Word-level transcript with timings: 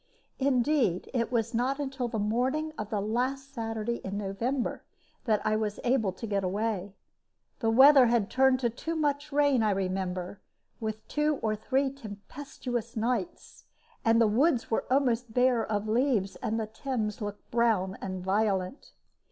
Indeed, 0.39 1.11
it 1.13 1.31
was 1.31 1.53
not 1.53 1.77
until 1.79 2.07
the 2.07 2.17
morning 2.17 2.73
of 2.75 2.89
the 2.89 2.99
last 3.01 3.53
Saturday 3.53 3.97
in 3.97 4.17
November 4.17 4.81
that 5.25 5.45
I 5.45 5.55
was 5.55 5.79
able 5.83 6.11
to 6.13 6.25
get 6.25 6.43
away. 6.43 6.95
The 7.59 7.69
weather 7.69 8.07
had 8.07 8.27
turned 8.27 8.61
to 8.75 8.95
much 8.95 9.31
rain, 9.31 9.61
I 9.61 9.69
remember, 9.69 10.41
with 10.79 11.07
two 11.07 11.35
or 11.43 11.55
three 11.55 11.91
tempestuous 11.93 12.97
nights, 12.97 13.65
and 14.03 14.19
the 14.19 14.25
woods 14.25 14.71
were 14.71 14.85
almost 14.91 15.35
bare 15.35 15.63
of 15.63 15.87
leaves, 15.87 16.35
and 16.37 16.59
the 16.59 16.65
Thames 16.65 17.21
looked 17.21 17.51
brown 17.51 17.95
and 18.01 18.23
violent. 18.23 18.93